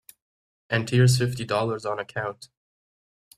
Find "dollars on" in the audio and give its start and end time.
1.45-1.99